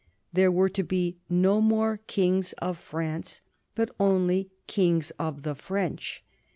[0.33, 3.41] There were to be no more kings of France,
[3.75, 6.23] but only kings of the French.